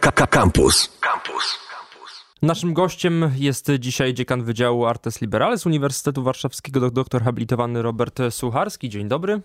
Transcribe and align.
Campus. 0.00 0.98
Campus. 1.00 1.58
Naszym 2.42 2.74
gościem 2.74 3.30
jest 3.36 3.70
dzisiaj 3.78 4.14
dziekan 4.14 4.44
Wydziału 4.44 4.86
Artes 4.86 5.20
Liberales 5.20 5.66
Uniwersytetu 5.66 6.22
Warszawskiego, 6.22 6.90
doktor 6.90 7.22
habilitowany 7.22 7.82
Robert 7.82 8.18
Sucharski. 8.30 8.88
Dzień 8.88 9.08
dobry. 9.08 9.40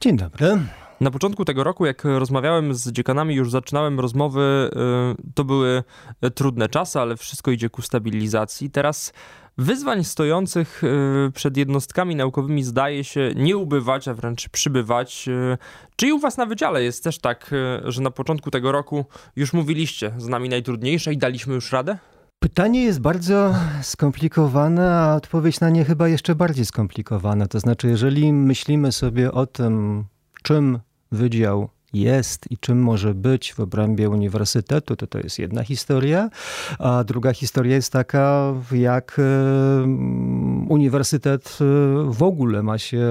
Dzień 0.00 0.16
dobry. 0.16 0.58
Na 1.02 1.10
początku 1.10 1.44
tego 1.44 1.64
roku, 1.64 1.86
jak 1.86 2.04
rozmawiałem 2.04 2.74
z 2.74 2.92
dziekanami, 2.92 3.34
już 3.34 3.50
zaczynałem 3.50 4.00
rozmowy, 4.00 4.70
y, 5.20 5.32
to 5.34 5.44
były 5.44 5.82
trudne 6.34 6.68
czasy, 6.68 7.00
ale 7.00 7.16
wszystko 7.16 7.50
idzie 7.50 7.70
ku 7.70 7.82
stabilizacji. 7.82 8.70
Teraz 8.70 9.12
wyzwań 9.58 10.04
stojących 10.04 10.84
y, 10.84 11.30
przed 11.34 11.56
jednostkami 11.56 12.16
naukowymi 12.16 12.62
zdaje 12.62 13.04
się 13.04 13.32
nie 13.36 13.56
ubywać, 13.56 14.08
a 14.08 14.14
wręcz 14.14 14.48
przybywać. 14.48 15.28
Y, 15.28 15.58
czy 15.96 16.14
u 16.14 16.18
was 16.18 16.36
na 16.36 16.46
wydziale 16.46 16.82
jest 16.82 17.04
też 17.04 17.18
tak, 17.18 17.50
że 17.84 18.02
na 18.02 18.10
początku 18.10 18.50
tego 18.50 18.72
roku 18.72 19.04
już 19.36 19.52
mówiliście 19.52 20.14
z 20.18 20.28
nami 20.28 20.48
najtrudniejsze 20.48 21.12
i 21.12 21.18
daliśmy 21.18 21.54
już 21.54 21.72
radę? 21.72 21.98
Pytanie 22.38 22.82
jest 22.82 23.00
bardzo 23.00 23.54
skomplikowane, 23.82 24.94
a 24.94 25.16
odpowiedź 25.16 25.60
na 25.60 25.70
nie 25.70 25.84
chyba 25.84 26.08
jeszcze 26.08 26.34
bardziej 26.34 26.66
skomplikowana. 26.66 27.46
To 27.46 27.60
znaczy, 27.60 27.88
jeżeli 27.88 28.32
myślimy 28.32 28.92
sobie 28.92 29.32
o 29.32 29.46
tym, 29.46 30.04
czym 30.42 30.78
wydział 31.12 31.68
jest 31.92 32.50
i 32.50 32.58
czym 32.58 32.82
może 32.82 33.14
być 33.14 33.54
w 33.54 33.60
obrębie 33.60 34.10
uniwersytetu, 34.10 34.96
to 34.96 35.06
to 35.06 35.18
jest 35.18 35.38
jedna 35.38 35.62
historia. 35.62 36.30
A 36.78 37.04
druga 37.04 37.32
historia 37.32 37.74
jest 37.74 37.92
taka, 37.92 38.54
jak 38.72 39.16
e, 39.18 39.22
uniwersytet 40.68 41.58
e, 41.60 41.64
w 42.12 42.22
ogóle 42.22 42.62
ma 42.62 42.78
się, 42.78 43.08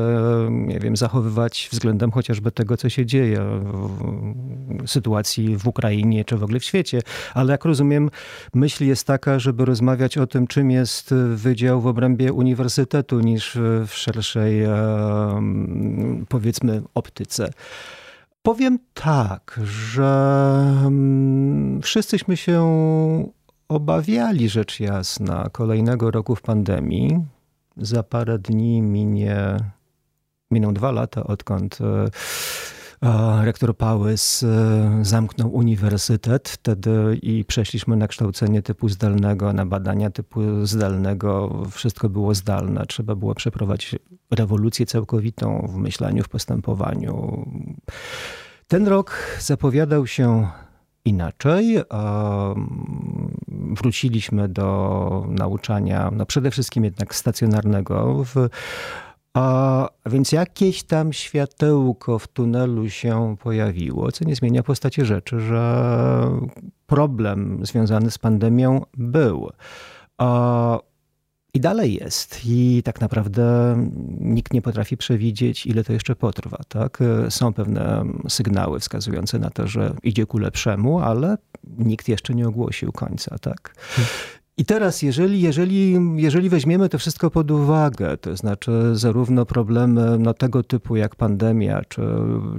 nie 0.49 0.80
wiem, 0.80 0.98
zachowywać 0.98 1.70
względem 1.72 2.12
chociażby 2.12 2.52
tego, 2.52 2.77
co 2.77 2.89
się 2.89 3.05
dzieje 3.05 3.39
w 3.41 4.89
sytuacji 4.89 5.58
w 5.58 5.67
Ukrainie 5.67 6.25
czy 6.25 6.38
w 6.38 6.44
ogóle 6.44 6.59
w 6.59 6.63
świecie. 6.63 7.02
Ale 7.34 7.52
jak 7.52 7.66
rozumiem, 7.66 8.09
myśl 8.53 8.86
jest 8.86 9.08
taka, 9.08 9.39
żeby 9.39 9.66
rozmawiać 9.66 10.17
o 10.17 10.27
tym, 10.27 10.48
czym 10.48 10.72
jest 10.72 11.14
wydział 11.36 11.81
w 11.81 11.88
obrębie 11.88 12.33
uniwersytetu, 12.33 13.20
niż 13.20 13.58
w 13.88 13.94
szerszej, 13.94 14.64
e, 14.64 14.72
powiedzmy, 16.30 16.81
optyce. 16.95 17.52
Powiem 18.44 18.80
tak, 18.94 19.59
że 19.64 20.11
mm, 20.86 21.81
wszyscyśmy 21.81 22.38
się 22.38 22.61
obawiali, 23.67 24.50
rzecz 24.50 24.80
jasna, 24.80 25.50
kolejnego 25.52 26.11
roku 26.11 26.36
w 26.36 26.42
pandemii. 26.42 27.25
Za 27.78 28.03
parę 28.03 28.39
dni 28.39 28.81
minie, 28.81 29.58
miną 30.52 30.73
dwa 30.73 30.92
lata, 30.92 31.23
odkąd 31.23 31.78
e, 31.81 32.09
rektor 33.44 33.77
Pałys 33.77 34.44
e, 34.44 34.99
zamknął 35.02 35.53
uniwersytet 35.53 36.49
wtedy 36.49 37.19
i 37.21 37.45
przeszliśmy 37.45 37.95
na 37.95 38.08
kształcenie 38.08 38.61
typu 38.61 38.89
zdalnego, 38.89 39.53
na 39.53 39.66
badania 39.66 40.09
typu 40.09 40.66
zdalnego. 40.66 41.61
Wszystko 41.71 42.09
było 42.09 42.35
zdalne. 42.35 42.85
Trzeba 42.85 43.16
było 43.16 43.35
przeprowadzić 43.35 43.95
rewolucję 44.31 44.85
całkowitą 44.85 45.67
w 45.73 45.75
myśleniu, 45.75 46.23
w 46.23 46.30
postępowaniu. 46.30 47.45
Ten 48.67 48.88
rok 48.88 49.38
zapowiadał 49.39 50.08
się 50.08 50.47
inaczej. 51.05 51.77
Wróciliśmy 53.47 54.49
do 54.49 55.25
nauczania, 55.30 56.11
no 56.13 56.25
przede 56.25 56.52
wszystkim 56.52 56.83
jednak 56.83 57.15
stacjonarnego 57.15 58.23
w 58.23 58.49
a 59.33 59.87
więc 60.05 60.31
jakieś 60.31 60.83
tam 60.83 61.13
światełko 61.13 62.19
w 62.19 62.27
tunelu 62.27 62.89
się 62.89 63.35
pojawiło, 63.39 64.11
co 64.11 64.25
nie 64.25 64.35
zmienia 64.35 64.63
postaci 64.63 65.05
rzeczy, 65.05 65.39
że 65.39 66.31
problem 66.85 67.65
związany 67.65 68.11
z 68.11 68.17
pandemią 68.17 68.81
był. 68.97 69.52
A 70.17 70.79
i 71.53 71.59
dalej 71.59 71.93
jest. 71.93 72.39
I 72.45 72.81
tak 72.83 73.02
naprawdę 73.02 73.75
nikt 74.19 74.53
nie 74.53 74.61
potrafi 74.61 74.97
przewidzieć, 74.97 75.65
ile 75.65 75.83
to 75.83 75.93
jeszcze 75.93 76.15
potrwa. 76.15 76.58
Tak? 76.67 76.99
Są 77.30 77.53
pewne 77.53 78.03
sygnały 78.30 78.80
wskazujące 78.80 79.39
na 79.39 79.49
to, 79.49 79.67
że 79.67 79.93
idzie 80.03 80.25
ku 80.25 80.37
lepszemu, 80.37 80.99
ale 80.99 81.37
nikt 81.77 82.09
jeszcze 82.09 82.33
nie 82.33 82.47
ogłosił 82.47 82.91
końca. 82.91 83.37
Tak? 83.37 83.75
I 84.61 84.66
teraz, 84.66 85.02
jeżeli, 85.02 85.42
jeżeli, 85.42 85.99
jeżeli 86.16 86.49
weźmiemy 86.49 86.89
to 86.89 86.98
wszystko 86.98 87.32
pod 87.32 87.52
uwagę, 87.52 88.17
to 88.17 88.38
znaczy 88.38 88.72
zarówno 88.94 89.45
problemy 89.45 90.17
no, 90.20 90.33
tego 90.33 90.64
typu 90.64 90.95
jak 90.95 91.16
pandemia, 91.16 91.82
czy, 91.89 92.02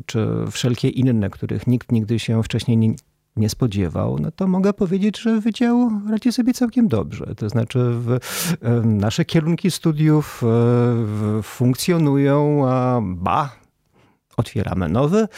czy 0.07 0.29
wszelkie 0.51 0.89
inne, 0.89 1.31
których 1.31 1.67
nikt 1.67 1.93
nigdy 1.93 2.19
się 2.19 2.43
wcześniej 2.43 2.77
nie, 2.77 2.95
nie 3.37 3.49
spodziewał, 3.49 4.19
no 4.19 4.31
to 4.31 4.47
mogę 4.47 4.73
powiedzieć, 4.73 5.21
że 5.21 5.41
Wydział 5.41 5.91
radzi 6.11 6.33
sobie 6.33 6.53
całkiem 6.53 6.89
dobrze. 6.89 7.35
To 7.37 7.49
znaczy 7.49 7.79
w, 7.93 8.19
nasze 8.85 9.25
kierunki 9.25 9.71
studiów 9.71 10.43
e, 11.39 11.43
funkcjonują, 11.43 12.69
a 12.69 13.01
ba, 13.03 13.62
otwieramy 14.37 14.89
nowe. 14.89 15.29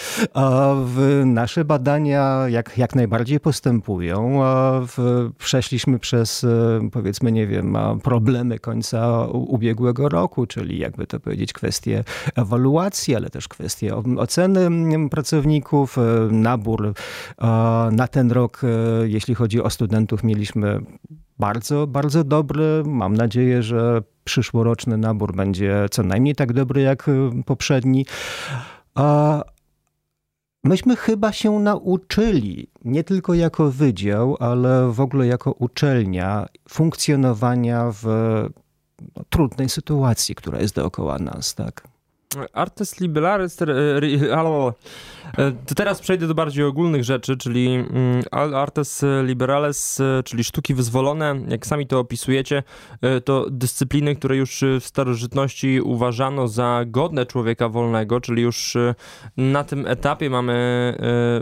Nasze 1.24 1.64
badania 1.64 2.48
jak, 2.48 2.78
jak 2.78 2.94
najbardziej 2.94 3.40
postępują. 3.40 4.40
Przeszliśmy 5.38 5.98
przez, 5.98 6.44
e, 6.44 6.88
powiedzmy, 6.92 7.32
nie 7.32 7.46
wiem, 7.46 7.76
problemy 8.02 8.58
końca 8.58 9.26
ubiegłego 9.26 10.08
roku, 10.08 10.46
czyli 10.46 10.78
jakby 10.78 11.06
to 11.06 11.20
powiedzieć, 11.20 11.52
kwestie 11.52 12.04
ewaluacji, 12.36 13.16
ale 13.16 13.30
też 13.30 13.48
kwestie 13.48 13.96
oceny 14.16 14.70
pracowników, 15.08 15.98
e, 15.98 16.02
nabór 16.30 16.94
na 17.92 18.08
ten 18.08 18.30
rok, 18.30 18.60
e, 18.64 18.68
jeśli 19.08 19.34
chodzi 19.34 19.62
o 19.62 19.70
studentów, 19.70 20.24
mieliśmy 20.24 20.80
bardzo, 21.38 21.86
bardzo 21.86 22.24
dobry. 22.24 22.82
Mam 22.86 23.16
nadzieję, 23.16 23.62
że 23.62 24.02
przyszłoroczny 24.24 24.96
nabór 24.96 25.36
będzie 25.36 25.86
co 25.90 26.02
najmniej 26.02 26.34
tak 26.34 26.52
dobry 26.52 26.82
jak 26.82 27.10
poprzedni. 27.46 28.06
A 28.94 29.42
myśmy 30.64 30.96
chyba 30.96 31.32
się 31.32 31.50
nauczyli, 31.60 32.70
nie 32.84 33.04
tylko 33.04 33.34
jako 33.34 33.70
wydział, 33.70 34.36
ale 34.40 34.92
w 34.92 35.00
ogóle 35.00 35.26
jako 35.26 35.52
uczelnia, 35.52 36.46
funkcjonowania 36.68 37.90
w 37.92 38.04
no, 39.16 39.22
trudnej 39.30 39.68
sytuacji, 39.68 40.34
która 40.34 40.60
jest 40.60 40.74
dookoła 40.74 41.18
nas, 41.18 41.54
tak? 41.54 41.88
Artes 42.52 43.00
Liberales, 43.00 43.62
e, 43.62 43.66
to 45.66 45.74
teraz 45.74 46.00
przejdę 46.00 46.26
do 46.26 46.34
bardziej 46.34 46.64
ogólnych 46.64 47.04
rzeczy, 47.04 47.36
czyli 47.36 47.66
mm, 47.74 48.22
Artes 48.54 49.04
Liberales, 49.22 50.00
e, 50.00 50.22
czyli 50.22 50.44
sztuki 50.44 50.74
wyzwolone, 50.74 51.36
jak 51.48 51.66
sami 51.66 51.86
to 51.86 51.98
opisujecie, 51.98 52.62
e, 53.00 53.20
to 53.20 53.46
dyscypliny, 53.50 54.16
które 54.16 54.36
już 54.36 54.64
w 54.80 54.84
starożytności 54.84 55.80
uważano 55.80 56.48
za 56.48 56.84
godne 56.86 57.26
człowieka 57.26 57.68
wolnego, 57.68 58.20
czyli 58.20 58.42
już 58.42 58.76
na 59.36 59.64
tym 59.64 59.86
etapie 59.86 60.30
mamy 60.30 60.54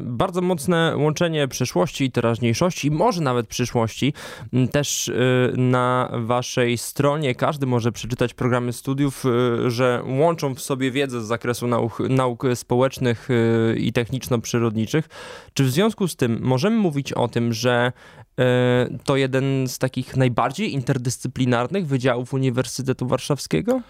bardzo 0.03 0.41
mocne 0.41 0.97
łączenie 0.97 1.49
przeszłości 1.49 2.04
i 2.04 2.12
teraźniejszości, 2.12 2.91
może 2.91 3.20
nawet 3.20 3.47
przyszłości. 3.47 4.14
Mm, 4.53 4.69
też 4.69 5.10
na 5.56 6.10
waszej 6.12 6.78
stronie 6.78 7.34
każdy 7.34 7.66
może 7.66 7.93
przeczytać 7.93 8.34
programy 8.34 8.72
studiów, 8.72 9.25
że 9.66 10.03
łączą 10.06 10.54
w 10.54 10.60
sobie 10.60 10.91
wiedzę 10.91 11.20
z 11.20 11.25
zakresu 11.25 11.66
nauk, 11.66 12.00
nauk 12.09 12.44
społecznych 12.54 13.28
i 13.77 13.93
techniczno-przyrodniczych. 13.93 15.09
Czy 15.55 15.65
w 15.65 15.71
związku 15.71 16.09
z 16.09 16.16
tym 16.16 16.38
możemy 16.43 16.77
mówić 16.77 17.12
o 17.12 17.28
tym, 17.28 17.53
że 17.53 17.93
y, 18.41 18.99
to 19.05 19.16
jeden 19.16 19.69
z 19.69 19.78
takich 19.78 20.16
najbardziej 20.16 20.72
interdyscyplinarnych 20.72 21.87
wydziałów 21.87 22.34
Uniwersytetu 22.34 23.06
Warszawskiego? 23.06 23.81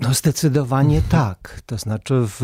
No 0.00 0.14
zdecydowanie 0.14 1.02
tak. 1.08 1.60
To 1.66 1.78
znaczy 1.78 2.14
w 2.26 2.42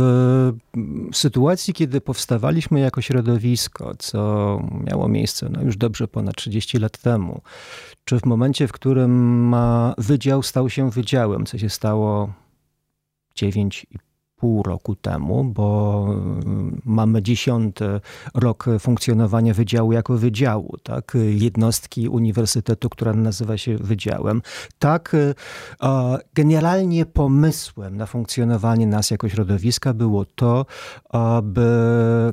sytuacji, 1.12 1.74
kiedy 1.74 2.00
powstawaliśmy 2.00 2.80
jako 2.80 3.02
środowisko, 3.02 3.94
co 3.98 4.60
miało 4.84 5.08
miejsce 5.08 5.48
no 5.50 5.62
już 5.62 5.76
dobrze 5.76 6.08
ponad 6.08 6.36
30 6.36 6.78
lat 6.78 6.98
temu, 6.98 7.40
czy 8.04 8.20
w 8.20 8.24
momencie, 8.24 8.68
w 8.68 8.72
którym 8.72 9.54
wydział 9.98 10.42
stał 10.42 10.70
się 10.70 10.90
wydziałem, 10.90 11.46
co 11.46 11.58
się 11.58 11.70
stało 11.70 12.32
9 13.34 13.86
pół 14.36 14.62
roku 14.62 14.94
temu, 14.96 15.44
bo 15.44 16.06
mm, 16.08 16.80
mamy 16.84 17.22
dziesiąty 17.22 18.00
rok 18.34 18.66
funkcjonowania 18.80 19.54
wydziału 19.54 19.92
jako 19.92 20.16
wydziału, 20.16 20.76
tak? 20.82 21.16
jednostki 21.28 22.08
uniwersytetu, 22.08 22.90
która 22.90 23.12
nazywa 23.12 23.58
się 23.58 23.76
wydziałem. 23.76 24.42
Tak, 24.78 25.16
generalnie 26.34 27.06
pomysłem 27.06 27.96
na 27.96 28.06
funkcjonowanie 28.06 28.86
nas 28.86 29.10
jako 29.10 29.28
środowiska 29.28 29.94
było 29.94 30.24
to, 30.24 30.66
aby 31.10 31.66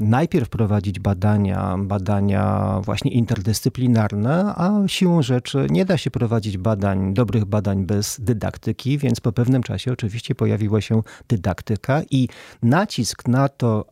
najpierw 0.02 0.50
prowadzić 0.50 1.00
badania, 1.00 1.76
badania 1.80 2.80
właśnie 2.84 3.12
interdyscyplinarne, 3.12 4.54
a 4.56 4.88
siłą 4.88 5.22
rzeczy 5.22 5.68
nie 5.70 5.86
da 5.86 5.98
się 5.98 6.12
prowadzić 6.12 6.58
badań, 6.58 7.14
dobrych 7.14 7.46
badań 7.46 7.86
bez 7.86 8.22
dydaktyki, 8.22 8.98
więc 8.98 9.20
po 9.20 9.32
pewnym 9.32 9.64
czasie 9.64 9.92
oczywiście 9.92 10.36
pojawiła 10.36 10.82
się 10.82 11.02
dydaktyka 11.28 11.91
i 12.12 12.30
nacisk 12.64 13.28
na 13.28 13.50
to, 13.50 13.86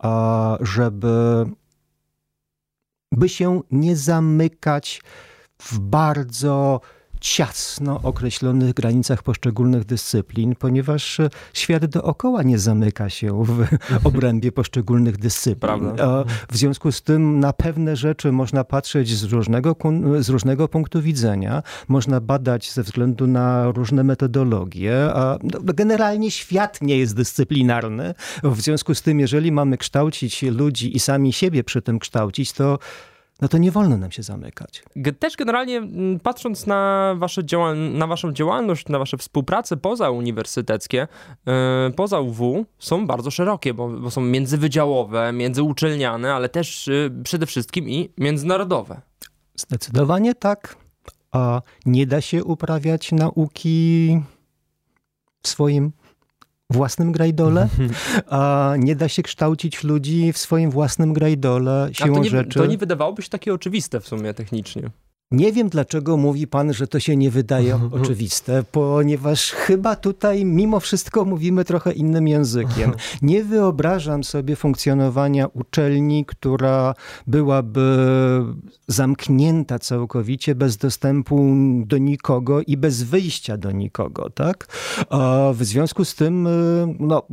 żeby 0.62 1.46
by 3.12 3.30
się 3.30 3.62
nie 3.72 3.96
zamykać 3.96 5.02
w 5.62 5.80
bardzo 5.80 6.82
ciasno 7.20 8.00
określonych 8.04 8.74
granicach 8.74 9.24
poszczególnych 9.24 9.86
dyscyplin, 9.86 10.56
ponieważ 10.56 11.18
świat 11.54 11.86
dookoła 11.86 12.44
nie 12.44 12.60
zamyka 12.60 13.10
się 13.10 13.44
w 13.44 13.68
obrębie 14.08 14.52
poszczególnych 14.52 15.18
dyscyplin. 15.18 15.60
Prawda. 15.60 16.24
W 16.52 16.58
związku 16.58 16.92
z 16.92 17.02
tym 17.02 17.40
na 17.40 17.54
pewne 17.54 17.96
rzeczy 17.96 18.32
można 18.32 18.64
patrzeć 18.64 19.16
z 19.16 19.24
różnego, 19.24 19.76
z 20.20 20.30
różnego 20.30 20.68
punktu 20.68 21.02
widzenia, 21.02 21.64
można 21.88 22.22
badać 22.22 22.72
ze 22.72 22.84
względu 22.84 23.28
na 23.28 23.72
różne 23.72 24.04
metodologie. 24.04 24.94
No, 25.44 25.60
generalnie 25.74 26.32
świat 26.32 26.82
nie 26.82 26.98
jest 26.98 27.16
dyscyplinarny. 27.16 28.14
W 28.44 28.62
związku 28.62 28.96
z 28.96 29.02
tym, 29.02 29.20
jeżeli 29.20 29.52
mamy 29.52 29.78
kształcić 29.78 30.42
ludzi 30.42 30.96
i 30.96 31.00
sami 31.00 31.34
siebie 31.34 31.64
przy 31.64 31.82
tym 31.82 32.00
kształcić, 32.00 32.54
to 32.54 32.80
no 33.42 33.48
to 33.48 33.58
nie 33.58 33.72
wolno 33.72 33.98
nam 33.98 34.12
się 34.12 34.24
zamykać. 34.24 34.84
Też 35.20 35.36
generalnie 35.36 35.82
patrząc 36.24 36.68
na, 36.68 37.14
wasze 37.18 37.44
działal- 37.44 37.92
na 37.94 38.08
waszą 38.08 38.32
działalność, 38.32 38.88
na 38.88 39.00
wasze 39.00 39.18
współprace 39.18 39.78
poza 39.78 40.10
uniwersyteckie, 40.10 41.08
yy, 41.46 41.54
poza 41.96 42.20
UW, 42.20 42.66
są 42.80 43.08
bardzo 43.08 43.32
szerokie, 43.32 43.74
bo, 43.74 43.90
bo, 43.90 44.12
są 44.12 44.22
międzywydziałowe, 44.22 45.34
międzyuczelniane, 45.34 46.34
ale 46.34 46.50
też 46.50 46.88
yy, 46.88 47.12
przede 47.24 47.46
wszystkim 47.46 47.90
i 47.90 48.10
międzynarodowe. 48.18 49.02
Zdecydowanie 49.56 50.36
tak. 50.36 50.76
A 51.32 51.62
nie 51.86 52.08
da 52.08 52.22
się 52.22 52.44
uprawiać 52.44 53.12
nauki 53.12 54.22
w 55.44 55.48
swoim 55.48 55.92
własnym 56.70 57.12
grajdole, 57.12 57.68
a 58.28 58.74
nie 58.78 58.96
da 58.96 59.10
się 59.10 59.24
kształcić 59.24 59.84
ludzi 59.84 60.34
w 60.34 60.38
swoim 60.38 60.72
własnym 60.72 61.14
grajdole 61.14 61.90
siłą 61.92 62.16
to 62.16 62.24
nie, 62.24 62.30
rzeczy. 62.30 62.60
To 62.60 62.66
nie 62.66 62.78
wydawałoby 62.78 63.22
się 63.22 63.30
takie 63.30 63.54
oczywiste 63.54 64.00
w 64.00 64.08
sumie 64.08 64.34
technicznie. 64.34 64.90
Nie 65.32 65.52
wiem, 65.52 65.70
dlaczego 65.70 66.18
mówi 66.18 66.48
pan, 66.48 66.74
że 66.74 66.88
to 66.88 67.00
się 67.00 67.16
nie 67.16 67.32
wydaje 67.32 67.80
oczywiste, 68.02 68.64
ponieważ 68.72 69.52
chyba 69.52 69.96
tutaj 69.96 70.46
mimo 70.46 70.80
wszystko 70.80 71.26
mówimy 71.26 71.66
trochę 71.66 71.92
innym 71.92 72.28
językiem. 72.28 72.92
Nie 73.22 73.44
wyobrażam 73.44 74.24
sobie 74.24 74.56
funkcjonowania 74.56 75.48
uczelni, 75.48 76.26
która 76.26 76.94
byłaby 77.28 77.98
zamknięta 78.88 79.80
całkowicie, 79.80 80.56
bez 80.56 80.78
dostępu 80.78 81.56
do 81.86 81.98
nikogo 81.98 82.62
i 82.62 82.78
bez 82.78 83.04
wyjścia 83.04 83.58
do 83.58 83.72
nikogo, 83.72 84.30
tak? 84.30 84.68
A 85.10 85.50
w 85.54 85.64
związku 85.64 86.06
z 86.06 86.16
tym, 86.16 86.48
y, 86.48 86.96
no, 87.00 87.24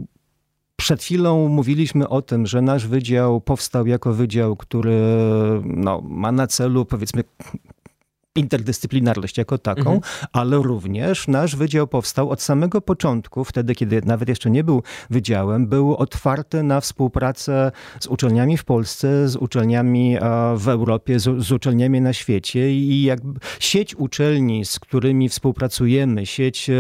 przed 0.77 1.03
chwilą 1.03 1.49
mówiliśmy 1.49 2.09
o 2.09 2.23
tym, 2.23 2.47
że 2.47 2.63
nasz 2.63 2.87
wydział 2.87 3.41
powstał 3.41 3.87
jako 3.87 4.13
wydział, 4.13 4.57
który 4.57 5.01
no, 5.65 6.01
ma 6.01 6.33
na 6.33 6.47
celu, 6.47 6.85
powiedzmy, 6.85 7.25
interdyscyplinarność 8.37 9.39
jako 9.39 9.59
taką, 9.59 9.95
mhm. 9.95 10.01
ale 10.33 10.57
również 10.57 11.29
nasz 11.29 11.57
wydział 11.57 11.87
powstał 11.87 12.31
od 12.31 12.43
samego 12.43 12.81
początku, 12.81 13.45
wtedy 13.45 13.75
kiedy 13.75 14.03
nawet 14.05 14.29
jeszcze 14.29 14.51
nie 14.51 14.65
był 14.65 14.83
wydziałem, 15.11 15.67
był 15.67 15.95
otwarty 15.95 16.63
na 16.63 16.81
współpracę 16.81 17.73
z 18.01 18.07
uczelniami 18.07 18.57
w 18.57 18.65
Polsce, 18.65 19.29
z 19.29 19.37
uczelniami 19.37 20.17
w 20.57 20.69
Europie, 20.69 21.21
z, 21.21 21.43
z 21.45 21.53
uczelniami 21.53 22.01
na 22.01 22.13
świecie 22.13 22.73
i 22.73 23.03
jak 23.03 23.21
sieć 23.61 23.95
uczelni, 23.95 24.65
z 24.65 24.79
którymi 24.81 25.29
współpracujemy, 25.29 26.27
sieć 26.27 26.71
e, 26.71 26.75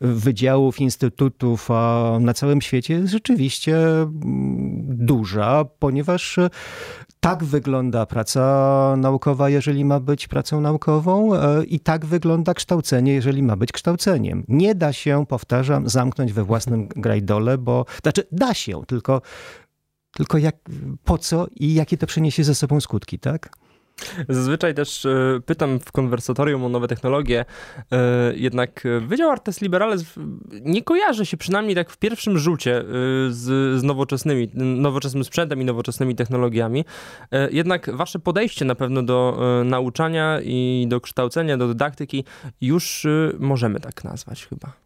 wydziałów, 0.00 0.80
instytutów 0.80 1.68
na 2.20 2.34
całym 2.34 2.60
świecie 2.60 2.94
jest 2.94 3.12
rzeczywiście 3.12 3.76
duża, 4.84 5.64
ponieważ 5.78 6.38
tak 7.24 7.44
wygląda 7.44 8.06
praca 8.06 8.94
naukowa, 8.96 9.48
jeżeli 9.48 9.84
ma 9.84 10.00
być 10.00 10.28
pracą 10.28 10.60
naukową, 10.60 11.34
e, 11.34 11.64
i 11.64 11.80
tak 11.80 12.06
wygląda 12.06 12.54
kształcenie, 12.54 13.12
jeżeli 13.12 13.42
ma 13.42 13.56
być 13.56 13.72
kształceniem. 13.72 14.44
Nie 14.48 14.74
da 14.74 14.92
się, 14.92 15.26
powtarzam, 15.28 15.88
zamknąć 15.88 16.32
we 16.32 16.44
własnym 16.44 16.88
grajdole, 16.88 17.58
bo 17.58 17.86
znaczy 18.02 18.26
da 18.32 18.54
się, 18.54 18.82
tylko, 18.86 19.22
tylko 20.14 20.38
jak, 20.38 20.56
po 21.04 21.18
co 21.18 21.46
i 21.56 21.74
jakie 21.74 21.96
to 21.96 22.06
przyniesie 22.06 22.44
ze 22.44 22.54
sobą 22.54 22.80
skutki, 22.80 23.18
tak? 23.18 23.56
Zazwyczaj 24.28 24.74
też 24.74 25.06
e, 25.06 25.40
pytam 25.46 25.80
w 25.80 25.92
konwersatorium 25.92 26.64
o 26.64 26.68
nowe 26.68 26.88
technologie, 26.88 27.44
e, 27.92 28.32
jednak 28.36 28.84
Wydział 29.00 29.30
Artes 29.30 29.60
Liberales 29.60 30.04
nie 30.60 30.82
kojarzy 30.82 31.26
się 31.26 31.36
przynajmniej 31.36 31.74
tak 31.74 31.90
w 31.90 31.98
pierwszym 31.98 32.38
rzucie 32.38 32.78
e, 32.78 32.84
z, 33.30 33.80
z 33.80 33.82
nowoczesnymi, 33.82 34.50
nowoczesnym 34.54 35.24
sprzętem 35.24 35.62
i 35.62 35.64
nowoczesnymi 35.64 36.14
technologiami. 36.14 36.84
Jednak 37.50 37.96
wasze 37.96 38.18
podejście 38.18 38.64
na 38.64 38.74
pewno 38.74 39.02
do 39.02 39.40
nauczania 39.64 40.40
i 40.42 40.86
do 40.88 41.00
kształcenia, 41.00 41.56
do 41.56 41.68
dydaktyki 41.68 42.24
już 42.60 43.06
możemy 43.38 43.80
tak 43.80 44.04
nazwać 44.04 44.46
chyba. 44.46 44.83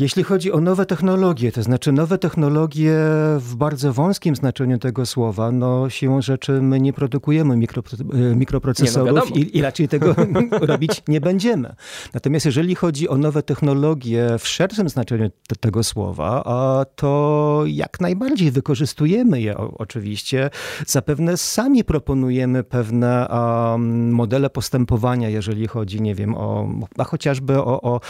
Jeśli 0.00 0.22
chodzi 0.22 0.52
o 0.52 0.60
nowe 0.60 0.86
technologie, 0.86 1.52
to 1.52 1.62
znaczy 1.62 1.92
nowe 1.92 2.18
technologie 2.18 2.94
w 3.38 3.54
bardzo 3.56 3.92
wąskim 3.92 4.36
znaczeniu 4.36 4.78
tego 4.78 5.06
słowa, 5.06 5.52
no 5.52 5.90
siłą 5.90 6.22
rzeczy 6.22 6.62
my 6.62 6.80
nie 6.80 6.92
produkujemy 6.92 7.56
mikro, 7.56 7.82
e, 8.14 8.36
mikroprocesorów 8.36 9.30
nie, 9.30 9.30
no 9.30 9.36
i, 9.36 9.58
i, 9.58 9.62
raczej 9.62 9.88
tego 9.88 10.14
robić 10.60 11.02
nie 11.08 11.20
będziemy. 11.20 11.74
Natomiast 12.14 12.46
jeżeli 12.46 12.74
chodzi 12.74 13.08
o 13.08 13.16
nowe 13.16 13.42
technologie 13.42 14.26
w 14.38 14.48
szerszym 14.48 14.88
znaczeniu 14.88 15.30
te, 15.48 15.56
tego 15.56 15.84
słowa, 15.84 16.44
to 16.96 17.62
jak 17.66 18.00
najbardziej 18.00 18.50
wykorzystujemy 18.50 19.40
je 19.40 19.56
oczywiście. 19.58 20.50
Zapewne 20.86 21.36
sami 21.36 21.84
proponujemy 21.84 22.64
pewne 22.64 23.28
um, 23.28 24.10
modele 24.10 24.50
postępowania, 24.50 25.28
jeżeli 25.28 25.66
chodzi, 25.66 26.02
nie 26.02 26.14
wiem, 26.14 26.34
o, 26.34 26.68
a 26.98 27.04
chociażby 27.04 27.58
o, 27.58 27.82
o, 27.82 28.00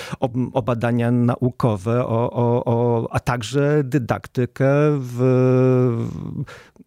o 0.53 0.63
badania 0.63 1.11
naukowe, 1.11 1.78
o, 1.87 2.31
o, 2.33 2.65
o, 2.65 3.09
a 3.11 3.21
także 3.21 3.81
dydaktykę, 3.85 4.69
w, 4.99 6.09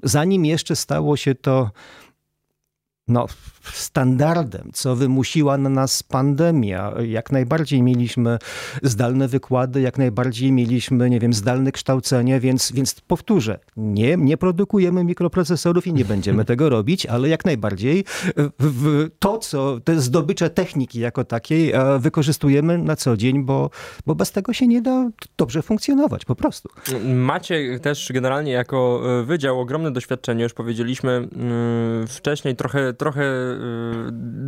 zanim 0.04 0.46
jeszcze 0.46 0.76
stało 0.76 1.18
się 1.18 1.36
to 1.36 1.72
no, 3.08 3.28
standardem, 3.64 4.70
co 4.74 4.96
wymusiła 4.96 5.58
na 5.58 5.70
nas 5.70 6.04
pandemia. 6.04 6.94
Jak 7.08 7.32
najbardziej 7.32 7.84
mieliśmy 7.84 8.38
zdalne 8.84 9.28
wykłady, 9.28 9.82
jak 9.82 9.98
najbardziej 9.98 10.52
mieliśmy, 10.52 11.10
nie 11.10 11.20
wiem, 11.20 11.34
zdalne 11.34 11.72
kształcenie, 11.72 12.40
więc, 12.40 12.72
więc 12.72 13.02
powtórzę, 13.02 13.60
nie, 13.78 14.18
nie 14.18 14.38
produkujemy 14.38 15.04
mikroprocesorów 15.04 15.88
i 15.88 15.94
nie 15.94 16.06
będziemy 16.06 16.46
tego 16.46 16.70
robić, 16.78 17.06
ale 17.06 17.30
jak 17.30 17.46
najbardziej 17.46 18.04
w 18.60 19.10
to, 19.20 19.38
co 19.38 19.80
te 19.80 20.02
zdobycze 20.02 20.50
techniki 20.50 21.00
jako 21.00 21.24
takiej 21.24 21.72
e, 21.72 22.00
wykorzystujemy 22.00 22.78
na 22.78 22.96
co 22.96 23.18
dzień, 23.18 23.44
bo, 23.44 23.70
bo 24.06 24.16
bez 24.16 24.32
tego 24.32 24.54
się 24.54 24.68
nie 24.68 24.82
da 24.82 25.10
dobrze 25.38 25.62
funkcjonować, 25.62 26.26
po 26.26 26.36
prostu. 26.36 26.70
Macie 27.06 27.80
też 27.80 28.12
generalnie 28.14 28.52
jako 28.52 29.02
e, 29.22 29.24
wydział 29.24 29.60
ogromne 29.60 29.92
doświadczenie, 29.92 30.44
już 30.44 30.54
powiedzieliśmy 30.54 31.12
mm, 31.12 32.08
wcześniej, 32.08 32.56
trochę, 32.56 32.94
trochę 32.94 33.51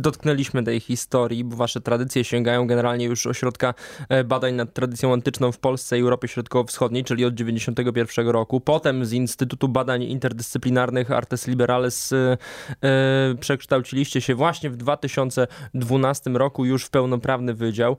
dotknęliśmy 0.04 0.62
tej 0.62 0.80
historii, 0.80 1.44
bo 1.44 1.56
wasze 1.56 1.80
tradycje 1.80 2.24
sięgają 2.24 2.66
generalnie 2.66 3.04
już 3.04 3.26
ośrodka 3.26 3.74
e, 4.08 4.24
badań 4.24 4.54
nad 4.54 4.72
tradycją 4.72 5.12
antyczną 5.12 5.52
w 5.52 5.58
Polsce 5.58 5.98
i 5.98 6.02
Europie 6.02 6.28
Środkowo-Wschodniej, 6.28 7.04
czyli 7.04 7.24
od 7.24 7.34
91 7.34 8.28
roku. 8.28 8.60
Potem 8.60 9.04
z 9.04 9.12
Instytutu 9.12 9.68
Badań 9.68 10.02
Interdyscyplinarnych 10.02 11.10
Artes 11.10 11.46
Liberales 11.46 12.12
e, 12.12 12.36
e, 12.82 13.34
przekształciliście 13.40 14.20
się 14.20 14.34
właśnie 14.34 14.70
w 14.70 14.76
2012 14.76 16.30
roku 16.30 16.64
już 16.64 16.84
w 16.84 16.90
pełnoprawny 16.90 17.54
wydział 17.54 17.96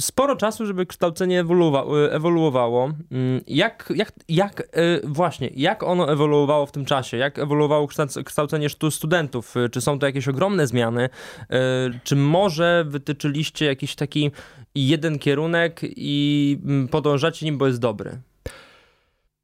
sporo 0.00 0.36
czasu, 0.36 0.66
żeby 0.66 0.86
kształcenie 0.86 1.40
ewoluowa 1.40 1.84
ewoluowało. 2.10 2.84
Mm, 2.84 3.40
jak, 3.46 3.92
jak, 3.96 4.12
jak 4.28 4.60
e, 4.60 4.64
właśnie, 5.04 5.50
jak 5.54 5.82
ono 5.82 6.12
ewoluowało 6.12 6.66
w 6.66 6.72
tym 6.72 6.84
czasie? 6.84 7.16
Jak 7.16 7.38
ewoluowało 7.38 7.88
kształcenie 8.24 8.68
studentów? 8.90 9.56
E, 9.56 9.68
czy 9.68 9.80
są 9.80 9.98
to 9.98 10.06
jakieś 10.06 10.28
ogromne 10.28 10.66
zmiany? 10.66 11.08
E, 11.50 11.58
czy 12.04 12.16
może 12.16 12.84
wytyczyliście 12.88 13.66
jakiś 13.66 13.94
taki 13.94 14.30
jeden 14.74 15.18
kierunek 15.18 15.80
i 15.82 16.58
mm, 16.64 16.88
podążacie 16.88 17.46
nim, 17.46 17.58
bo 17.58 17.66
jest 17.66 17.80
dobry? 17.80 18.18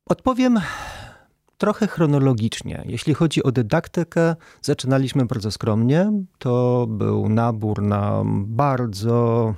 Odpowiem 0.07 0.61
trochę 1.59 1.87
chronologicznie. 1.87 2.83
Jeśli 2.87 3.15
chodzi 3.15 3.43
o 3.43 3.53
dydaktykę, 3.53 4.37
zaczynaliśmy 4.63 5.25
bardzo 5.25 5.51
skromnie. 5.51 6.13
To 6.39 6.87
był 6.89 7.29
nabór 7.29 7.83
na 7.83 8.23
bardzo 8.47 9.55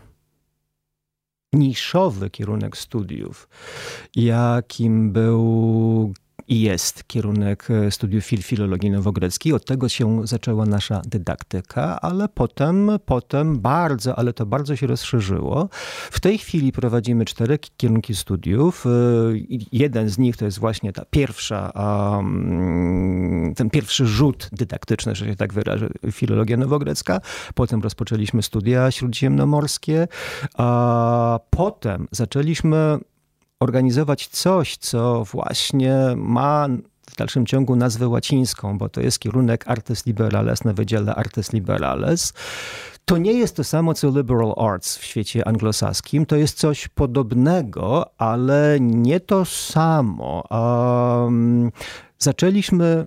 niszowy 1.53 2.31
kierunek 2.31 2.76
studiów, 2.76 3.49
jakim 4.17 5.12
był 5.12 6.15
i 6.49 6.61
jest 6.61 7.05
kierunek 7.07 7.69
studiów 7.91 8.25
fil 8.25 8.43
filologii 8.43 8.91
nowogreckiej. 8.91 9.53
Od 9.53 9.65
tego 9.65 9.88
się 9.88 10.26
zaczęła 10.26 10.67
nasza 10.67 11.03
dydaktyka, 11.07 12.00
ale 12.00 12.29
potem, 12.29 12.91
potem 13.07 13.61
bardzo, 13.61 14.19
ale 14.19 14.33
to 14.33 14.47
bardzo 14.47 14.76
się 14.76 14.87
rozszerzyło. 14.87 15.69
W 16.11 16.21
tej 16.21 16.38
chwili 16.38 16.73
prowadzimy 16.73 17.25
cztery 17.25 17.59
kierunki 17.76 18.15
studiów. 18.15 18.85
Jeden 19.73 20.09
z 20.09 20.19
nich 20.19 20.37
to 20.37 20.45
jest 20.45 20.59
właśnie 20.59 20.93
ta 20.93 21.05
pierwsza, 21.11 21.73
ten 23.57 23.71
pierwszy 23.71 24.07
rzut 24.07 24.49
dydaktyczny, 24.53 25.15
że 25.15 25.26
się 25.26 25.37
tak 25.37 25.53
wyrażę, 25.53 25.88
filologia 26.12 26.57
nowogrecka. 26.57 27.21
Potem 27.55 27.83
rozpoczęliśmy 27.83 28.43
studia 28.43 28.91
śródziemnomorskie, 28.91 30.09
a 30.55 31.41
potem 31.50 32.09
zaczęliśmy 32.11 32.99
organizować 33.60 34.26
coś, 34.26 34.76
co 34.76 35.25
właśnie 35.25 35.96
ma 36.16 36.68
w 37.10 37.16
dalszym 37.16 37.46
ciągu 37.46 37.76
nazwę 37.76 38.08
łacińską, 38.08 38.78
bo 38.78 38.88
to 38.88 39.00
jest 39.00 39.18
kierunek 39.18 39.68
Artes 39.68 40.06
Liberales 40.06 40.64
na 40.64 40.72
Wydziale 40.72 41.14
Artes 41.14 41.52
Liberales. 41.52 42.32
To 43.04 43.18
nie 43.18 43.32
jest 43.32 43.56
to 43.56 43.64
samo 43.64 43.94
co 43.94 44.08
liberal 44.08 44.54
arts 44.56 44.98
w 44.98 45.04
świecie 45.04 45.48
anglosaskim. 45.48 46.26
To 46.26 46.36
jest 46.36 46.58
coś 46.58 46.88
podobnego, 46.88 48.10
ale 48.18 48.78
nie 48.80 49.20
to 49.20 49.44
samo. 49.44 50.44
Um, 50.50 51.72
zaczęliśmy 52.18 53.06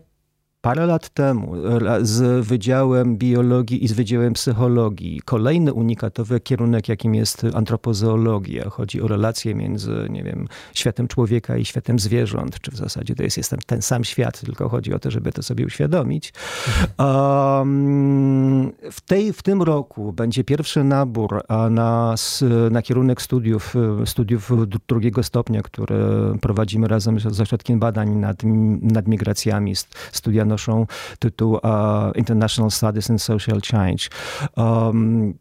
Parę 0.62 0.86
lat 0.86 1.10
temu 1.10 1.54
z 2.02 2.46
Wydziałem 2.46 3.18
Biologii 3.18 3.84
i 3.84 3.88
z 3.88 3.94
Wydziałem 3.94 4.34
Psychologii 4.34 5.22
kolejny 5.26 5.74
unikatowy 5.74 6.40
kierunek, 6.40 6.90
jakim 6.90 7.16
jest 7.16 7.46
antropozoologia. 7.54 8.70
Chodzi 8.70 9.02
o 9.02 9.08
relacje 9.08 9.56
między, 9.56 10.08
nie 10.10 10.24
wiem, 10.24 10.48
światem 10.74 11.08
człowieka 11.08 11.58
i 11.58 11.66
światem 11.66 12.00
zwierząt, 12.00 12.60
czy 12.62 12.72
w 12.72 12.76
zasadzie 12.76 13.16
to 13.16 13.24
jest, 13.24 13.38
jest 13.38 13.50
ten, 13.50 13.60
ten 13.66 13.82
sam 13.82 14.04
świat, 14.04 14.40
tylko 14.40 14.70
chodzi 14.70 14.94
o 14.94 15.00
to, 15.00 15.12
żeby 15.12 15.32
to 15.32 15.44
sobie 15.44 15.66
uświadomić. 15.66 16.34
Um, 16.98 18.72
w, 18.92 19.02
tej, 19.02 19.34
w 19.34 19.44
tym 19.44 19.62
roku 19.62 20.14
będzie 20.14 20.44
pierwszy 20.44 20.84
nabór 20.84 21.44
na, 21.70 22.16
na 22.72 22.82
kierunek 22.82 23.22
studiów, 23.22 23.74
studiów 24.06 24.52
drugiego 24.88 25.24
stopnia, 25.24 25.62
który 25.62 25.96
prowadzimy 26.42 26.88
razem 26.88 27.20
z 27.20 27.42
Ośrodkiem 27.42 27.80
Badań 27.80 28.10
nad, 28.10 28.44
nad 28.82 29.08
Migracjami, 29.08 29.74
studia 30.12 30.49
noszą 30.50 30.88
tytuł 31.20 31.54
uh, 31.54 31.62
International 32.16 32.72
Studies 32.72 33.10
in 33.10 33.20
Social 33.20 33.62
Change. 33.72 34.08
Um, 34.58 35.34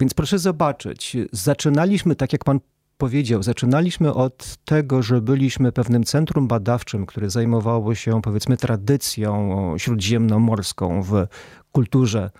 więc 0.00 0.14
proszę 0.14 0.38
zobaczyć, 0.38 1.16
zaczynaliśmy, 1.32 2.14
tak 2.16 2.32
jak 2.32 2.44
pan 2.44 2.60
powiedział, 2.98 3.42
zaczynaliśmy 3.42 4.14
od 4.14 4.56
tego, 4.64 5.02
że 5.02 5.20
byliśmy 5.20 5.72
pewnym 5.72 6.04
centrum 6.04 6.48
badawczym, 6.48 7.06
które 7.06 7.30
zajmowało 7.30 7.94
się 7.94 8.22
powiedzmy 8.22 8.56
tradycją 8.56 9.74
śródziemnomorską 9.78 11.02
w 11.02 11.26
kulturze 11.72 12.30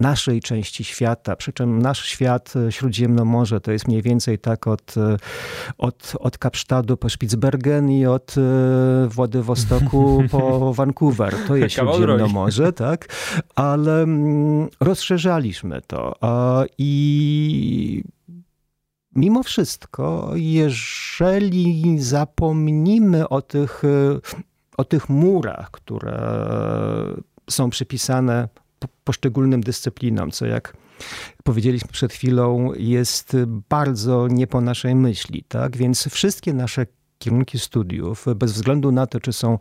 naszej 0.00 0.40
części 0.40 0.84
świata, 0.84 1.36
przy 1.36 1.52
czym 1.52 1.82
nasz 1.82 2.04
świat, 2.04 2.54
e, 2.56 2.72
Śródziemnomorze, 2.72 3.60
to 3.60 3.72
jest 3.72 3.88
mniej 3.88 4.02
więcej 4.02 4.38
tak 4.38 4.66
od, 4.66 4.96
e, 4.96 5.16
od, 5.78 6.12
od 6.20 6.38
Kapsztadu 6.38 6.96
po 6.96 7.10
Spitsbergen 7.10 7.90
i 7.90 8.06
od 8.06 8.34
e, 8.38 9.08
Władywostoku 9.08 10.22
po 10.30 10.74
Vancouver. 10.74 11.34
To 11.46 11.56
jest 11.56 11.74
Śródziemnomorze, 11.74 12.72
tak? 12.72 13.08
Ale 13.54 14.02
mm, 14.02 14.68
rozszerzaliśmy 14.80 15.80
to 15.86 16.14
i 16.78 18.04
mimo 19.16 19.42
wszystko, 19.42 20.30
jeżeli 20.34 21.98
zapomnimy 22.02 23.28
o 23.28 23.42
tych, 23.42 23.82
o 24.76 24.84
tych 24.84 25.08
murach, 25.08 25.70
które 25.70 26.38
są 27.50 27.70
przypisane 27.70 28.48
poszczególnym 29.04 29.60
dyscyplinom, 29.60 30.30
co 30.30 30.46
jak 30.46 30.76
powiedzieliśmy 31.44 31.88
przed 31.92 32.12
chwilą, 32.12 32.72
jest 32.76 33.36
bardzo 33.70 34.28
nie 34.28 34.46
po 34.46 34.60
naszej 34.60 34.94
myśli. 34.94 35.44
Tak? 35.48 35.76
Więc 35.76 36.08
wszystkie 36.08 36.54
nasze 36.54 36.86
kierunki 37.18 37.58
studiów, 37.58 38.26
bez 38.36 38.52
względu 38.52 38.92
na 38.92 39.06
to, 39.06 39.20
czy 39.20 39.32
są 39.32 39.58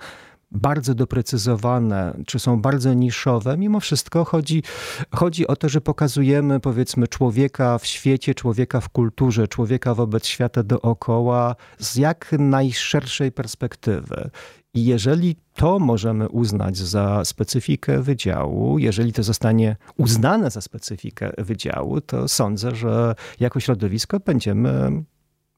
bardzo 0.54 0.96
doprecyzowane, 0.96 2.18
czy 2.28 2.40
są 2.40 2.62
bardzo 2.62 2.94
niszowe, 2.94 3.58
mimo 3.58 3.80
wszystko 3.80 4.26
chodzi, 4.26 4.64
chodzi 5.12 5.48
o 5.48 5.56
to, 5.56 5.70
że 5.70 5.82
pokazujemy 5.82 6.60
powiedzmy 6.60 7.08
człowieka 7.08 7.78
w 7.78 7.86
świecie, 7.86 8.36
człowieka 8.36 8.82
w 8.82 8.90
kulturze, 8.90 9.48
człowieka 9.48 9.96
wobec 9.96 10.26
świata 10.26 10.64
dookoła 10.64 11.56
z 11.78 11.96
jak 11.96 12.36
najszerszej 12.40 13.32
perspektywy. 13.32 14.30
I 14.74 14.86
jeżeli 14.86 15.36
to 15.54 15.80
możemy 15.80 16.30
uznać 16.30 16.78
za 16.78 17.26
specyfikę 17.26 18.02
wydziału, 18.02 18.80
jeżeli 18.80 19.14
to 19.14 19.24
zostanie 19.24 19.76
uznane 19.98 20.52
za 20.52 20.62
specyfikę 20.62 21.32
wydziału, 21.38 22.02
to 22.02 22.28
sądzę, 22.28 22.76
że 22.76 23.16
jako 23.40 23.60
środowisko 23.60 24.20
będziemy 24.20 25.04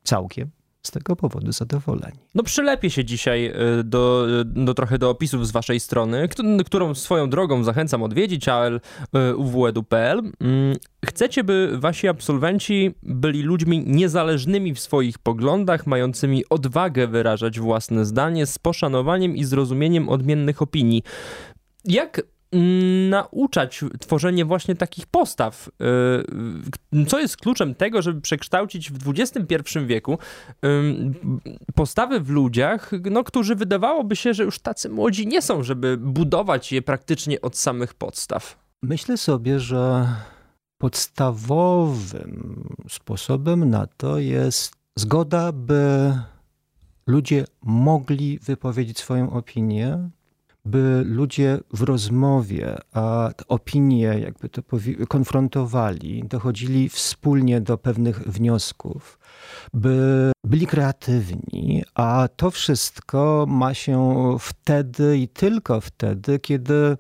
całkiem 0.03 0.49
z 0.85 0.91
tego 0.91 1.15
powodu 1.15 1.51
zadowoleni. 1.51 2.19
No 2.35 2.43
przylepię 2.43 2.89
się 2.89 3.05
dzisiaj 3.05 3.53
y, 3.79 3.83
do, 3.83 4.27
do 4.45 4.73
trochę 4.73 4.97
do 4.97 5.09
opisów 5.09 5.47
z 5.47 5.51
waszej 5.51 5.79
strony, 5.79 6.29
którą 6.65 6.95
swoją 6.95 7.29
drogą 7.29 7.63
zachęcam 7.63 8.03
odwiedzić, 8.03 8.45
aluwedu.pl. 8.47 10.19
Mm, 10.19 10.75
chcecie, 11.05 11.43
by 11.43 11.77
wasi 11.79 12.07
absolwenci 12.07 12.95
byli 13.03 13.41
ludźmi 13.41 13.83
niezależnymi 13.87 14.73
w 14.73 14.79
swoich 14.79 15.17
poglądach, 15.19 15.87
mającymi 15.87 16.43
odwagę 16.49 17.07
wyrażać 17.07 17.59
własne 17.59 18.05
zdanie 18.05 18.45
z 18.45 18.59
poszanowaniem 18.59 19.35
i 19.35 19.43
zrozumieniem 19.43 20.09
odmiennych 20.09 20.61
opinii. 20.61 21.03
Jak 21.85 22.21
nauczać 23.09 23.83
tworzenie 23.99 24.45
właśnie 24.45 24.75
takich 24.75 25.07
postaw. 25.07 25.69
Y, 26.93 27.05
co 27.05 27.19
jest 27.19 27.37
kluczem 27.37 27.75
tego, 27.75 28.01
żeby 28.01 28.21
przekształcić 28.21 28.91
w 28.91 29.09
XXI 29.09 29.79
wieku 29.85 30.17
postawy 31.75 32.19
w 32.19 32.29
ludziach, 32.29 32.91
no, 33.11 33.23
którzy 33.23 33.55
wydawałoby 33.55 34.15
się, 34.15 34.33
że 34.33 34.43
już 34.43 34.59
tacy 34.59 34.89
młodzi 34.89 35.27
nie 35.27 35.41
są, 35.41 35.63
żeby 35.63 35.97
budować 35.97 36.71
je 36.71 36.81
praktycznie 36.81 37.41
od 37.41 37.57
samych 37.57 37.93
podstaw? 37.93 38.59
Myślę 38.81 39.17
sobie, 39.17 39.59
że 39.59 40.07
podstawowym 40.77 42.65
sposobem 42.89 43.69
na 43.69 43.87
to 43.87 44.19
jest 44.19 44.73
zgoda, 44.95 45.51
by 45.51 46.13
ludzie 47.07 47.45
mogli 47.63 48.39
wypowiedzieć 48.39 48.99
swoją 48.99 49.31
opinię, 49.31 50.09
by 50.65 51.03
ludzie 51.05 51.59
w 51.73 51.81
rozmowie, 51.81 52.75
a 52.93 53.29
opinie 53.47 54.19
jakby 54.19 54.49
to 54.49 54.61
konfrontowali, 55.07 56.23
dochodzili 56.23 56.89
wspólnie 56.89 57.61
do 57.61 57.77
pewnych 57.77 58.19
wniosków, 58.19 59.19
by 59.73 60.31
byli 60.43 60.67
kreatywni, 60.67 61.83
a 61.95 62.27
to 62.35 62.51
wszystko 62.51 63.45
ma 63.49 63.73
się 63.73 64.15
wtedy 64.39 65.17
i 65.17 65.27
tylko 65.27 65.81
wtedy, 65.81 66.39
kiedy 66.39 66.97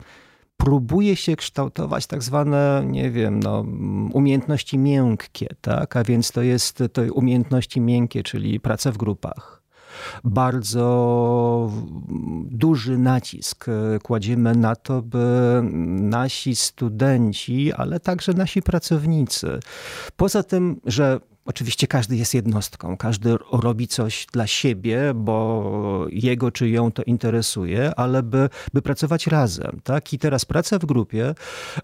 próbuje 0.57 1.15
się 1.15 1.35
kształtować 1.35 2.07
tak 2.07 2.23
zwane, 2.23 2.83
nie 2.85 3.11
wiem, 3.11 3.39
no, 3.39 3.65
umiejętności 4.13 4.77
miękkie, 4.77 5.47
tak? 5.61 5.95
A 5.95 6.03
więc 6.03 6.31
to 6.31 6.41
jest 6.41 6.83
to 6.93 7.01
umiejętności 7.13 7.81
miękkie, 7.81 8.23
czyli 8.23 8.59
praca 8.59 8.91
w 8.91 8.97
grupach 8.97 9.64
bardzo 10.23 11.71
duży 12.45 12.97
nacisk 12.97 13.65
kładziemy 14.03 14.55
na 14.55 14.75
to, 14.75 15.01
by 15.01 15.61
nasi 15.99 16.55
studenci, 16.55 17.73
ale 17.73 17.99
także 17.99 18.33
nasi 18.33 18.61
pracownicy, 18.61 19.59
poza 20.15 20.43
tym, 20.43 20.81
że 20.85 21.19
Oczywiście 21.47 21.87
każdy 21.87 22.15
jest 22.15 22.33
jednostką, 22.33 22.97
każdy 22.97 23.37
robi 23.51 23.87
coś 23.87 24.27
dla 24.33 24.47
siebie, 24.47 25.13
bo 25.15 26.05
jego 26.09 26.51
czy 26.51 26.69
ją 26.69 26.91
to 26.91 27.03
interesuje, 27.03 27.95
ale 27.95 28.23
by, 28.23 28.49
by 28.73 28.81
pracować 28.81 29.27
razem. 29.27 29.79
Tak? 29.83 30.13
I 30.13 30.19
teraz 30.19 30.45
praca 30.45 30.79
w 30.79 30.85
grupie 30.85 31.35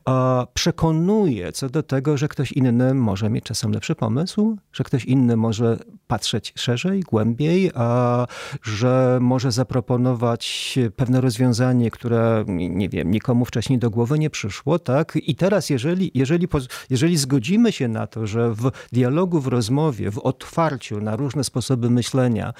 a, 0.05 0.47
przekonuje 0.53 1.51
co 1.51 1.69
do 1.69 1.83
tego, 1.83 2.17
że 2.17 2.27
ktoś 2.27 2.51
inny 2.51 2.93
może 2.93 3.29
mieć 3.29 3.43
czasem 3.43 3.71
lepszy 3.71 3.95
pomysł, 3.95 4.57
że 4.73 4.83
ktoś 4.83 5.05
inny 5.05 5.37
może 5.37 5.77
patrzeć 6.07 6.53
szerzej, 6.55 6.99
głębiej, 6.99 7.71
a, 7.75 8.27
że 8.63 9.17
może 9.21 9.51
zaproponować 9.51 10.79
pewne 10.95 11.21
rozwiązanie, 11.21 11.91
które, 11.91 12.43
nie 12.47 12.89
wiem, 12.89 13.11
nikomu 13.11 13.45
wcześniej 13.45 13.79
do 13.79 13.89
głowy 13.89 14.19
nie 14.19 14.29
przyszło. 14.29 14.79
Tak? 14.79 15.15
I 15.15 15.35
teraz, 15.35 15.69
jeżeli, 15.69 16.11
jeżeli, 16.13 16.47
jeżeli 16.89 17.17
zgodzimy 17.17 17.71
się 17.71 17.87
na 17.87 18.07
to, 18.07 18.27
że 18.27 18.53
w 18.53 18.71
dialogu, 18.91 19.39
w 19.39 19.50
rozmowie, 19.51 20.11
w 20.11 20.19
otwarciu 20.19 21.01
na 21.01 21.15
różne 21.15 21.43
sposoby 21.43 21.89
myślenia, 21.89 22.53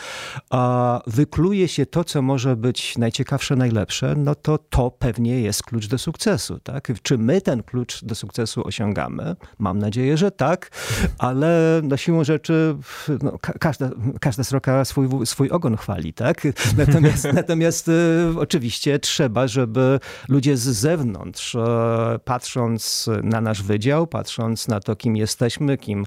wykluje 1.07 1.67
się 1.67 1.85
to, 1.85 2.03
co 2.03 2.21
może 2.21 2.55
być 2.55 2.97
najciekawsze, 2.97 3.55
najlepsze, 3.55 4.15
no 4.17 4.35
to 4.35 4.57
to 4.57 4.91
pewnie 4.91 5.41
jest 5.41 5.63
klucz 5.63 5.87
do 5.87 5.97
sukcesu. 5.97 6.59
Tak? 6.59 6.91
Czy 7.01 7.17
my 7.17 7.41
ten 7.41 7.63
klucz 7.63 8.03
do 8.03 8.15
sukcesu 8.15 8.67
osiągamy? 8.67 9.35
Mam 9.59 9.79
nadzieję, 9.79 10.17
że 10.17 10.31
tak, 10.31 10.71
ale 11.17 11.81
na 11.83 11.97
siłą 11.97 12.23
rzeczy 12.23 12.75
no, 13.23 13.37
każda, 13.59 13.89
każda 14.21 14.43
sroka 14.43 14.85
swój, 14.85 15.07
swój 15.25 15.49
ogon 15.49 15.77
chwali. 15.77 16.13
Tak? 16.13 16.41
Natomiast, 16.77 17.27
natomiast 17.33 17.87
y, 17.87 17.91
oczywiście 18.39 18.99
trzeba, 18.99 19.47
żeby 19.47 19.99
ludzie 20.27 20.57
z 20.57 20.61
zewnątrz, 20.61 21.55
e, 21.55 22.19
patrząc 22.25 23.09
na 23.23 23.41
nasz 23.41 23.63
wydział, 23.63 24.07
patrząc 24.07 24.67
na 24.67 24.79
to, 24.79 24.95
kim 24.95 25.15
jesteśmy, 25.15 25.77
kim, 25.77 26.05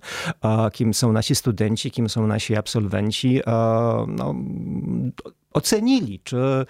kim 0.75 0.95
są 0.95 1.13
nasi 1.13 1.35
studenci, 1.35 1.91
kim 1.91 2.09
są 2.09 2.27
nasi 2.27 2.57
absolwenci, 2.57 3.41
no, 4.09 4.35
ocenili, 5.53 6.21
czy 6.25 6.67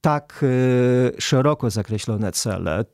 tak 0.00 0.44
e, 0.44 1.20
szeroko 1.20 1.70
zakreślone 1.70 2.32
cele 2.32 2.80
e, 2.80 2.84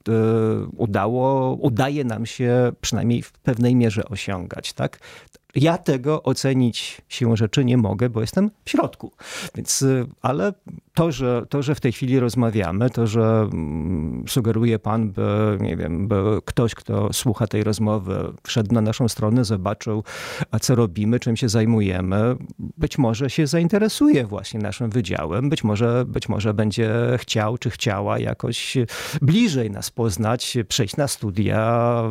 udało, 0.77 1.55
udaje 1.55 2.05
nam 2.05 2.27
się 2.27 2.73
przynajmniej 2.81 3.23
w 3.23 3.33
pewnej 3.33 3.77
mierze 3.77 4.05
osiągać. 4.05 4.73
Tak? 4.73 4.99
Ja 5.55 5.79
tego 5.79 6.23
ocenić 6.23 7.01
siłą 7.09 7.37
rzeczy 7.37 7.65
nie 7.65 7.77
mogę, 7.77 8.11
bo 8.11 8.21
jestem 8.21 8.51
w 8.65 8.71
środku. 8.71 9.13
Więc, 9.55 9.83
y, 9.83 10.07
ale 10.23 10.53
to 10.95 11.13
że, 11.13 11.47
to, 11.49 11.63
że 11.63 11.75
w 11.75 11.81
tej 11.81 11.93
chwili 11.93 12.21
rozmawiamy, 12.21 12.91
to, 12.91 13.07
że 13.07 13.49
mm, 13.53 14.25
sugeruje 14.29 14.79
pan, 14.79 15.11
by, 15.11 15.59
nie 15.61 15.77
wiem, 15.77 16.09
by 16.09 16.39
ktoś, 16.45 16.75
kto 16.75 17.13
słucha 17.13 17.47
tej 17.47 17.65
rozmowy, 17.65 18.33
wszedł 18.43 18.75
na 18.75 18.81
naszą 18.81 19.09
stronę, 19.09 19.45
zobaczył, 19.45 20.05
a 20.51 20.59
co 20.59 20.75
robimy, 20.75 21.21
czym 21.21 21.37
się 21.37 21.49
zajmujemy, 21.49 22.37
być 22.59 22.99
może 22.99 23.31
się 23.31 23.47
zainteresuje 23.47 24.27
właśnie 24.27 24.61
naszym 24.61 24.91
wydziałem, 24.91 25.51
być 25.51 25.65
może, 25.65 26.05
być 26.07 26.29
może 26.29 26.55
będzie 26.55 26.91
chciał 27.19 27.59
czy 27.59 27.71
chciała 27.71 28.19
jakoś 28.19 28.77
bliżej 29.23 29.71
nas 29.71 29.91
poznać, 29.91 30.59
przejść 30.69 30.97
na 30.97 31.09
studia, 31.09 32.03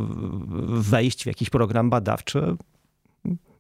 wejść 0.67 1.23
w 1.23 1.25
jakiś 1.25 1.49
program 1.49 1.89
badawczy 1.89 2.57